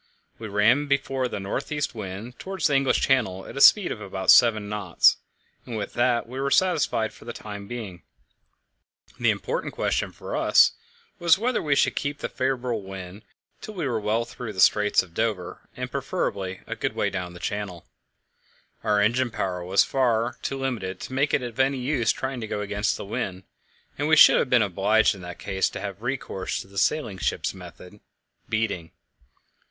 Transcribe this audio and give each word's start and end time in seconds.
We 0.39 0.47
ran 0.47 0.87
before 0.87 1.27
the 1.27 1.39
north 1.39 1.71
east 1.71 1.93
wind 1.93 2.39
towards 2.39 2.65
the 2.65 2.73
English 2.75 3.01
Channel 3.01 3.45
at 3.45 3.55
a 3.55 3.61
speed 3.61 3.91
of 3.91 4.01
about 4.01 4.31
seven 4.31 4.67
knots, 4.67 5.17
and 5.63 5.77
with 5.77 5.93
that 5.93 6.25
we 6.27 6.39
were 6.39 6.49
satisfied 6.49 7.13
for 7.13 7.25
the 7.25 7.33
time 7.33 7.67
being. 7.67 8.01
The 9.19 9.29
important 9.29 9.75
question 9.75 10.11
for 10.11 10.35
us 10.35 10.71
was 11.19 11.37
whether 11.37 11.61
we 11.61 11.75
should 11.75 11.95
keep 11.95 12.17
the 12.17 12.29
favourable 12.29 12.81
wind 12.81 13.21
till 13.61 13.75
we 13.75 13.87
were 13.87 13.99
well 13.99 14.25
through 14.25 14.53
the 14.53 14.59
Straits 14.59 15.03
of 15.03 15.13
Dover, 15.13 15.69
and, 15.77 15.91
preferably, 15.91 16.61
a 16.65 16.75
good 16.75 16.95
way 16.95 17.11
down 17.11 17.37
Channel. 17.37 17.85
Our 18.83 18.99
engine 19.01 19.29
power 19.29 19.63
was 19.63 19.83
far 19.83 20.35
too 20.41 20.57
limited 20.59 20.99
to 21.01 21.13
make 21.13 21.31
it 21.31 21.43
of 21.43 21.59
any 21.59 21.77
use 21.77 22.11
trying 22.11 22.41
to 22.41 22.47
go 22.47 22.61
against 22.61 22.97
the 22.97 23.05
wind, 23.05 23.43
and 23.99 24.07
we 24.07 24.15
should 24.15 24.39
have 24.39 24.49
been 24.49 24.63
obliged 24.63 25.13
in 25.13 25.21
that 25.21 25.37
case 25.37 25.69
to 25.69 25.79
have 25.79 26.01
recourse 26.01 26.59
to 26.61 26.67
the 26.67 26.79
sailing 26.79 27.19
ship's 27.19 27.53
method 27.53 27.99
beating. 28.49 28.93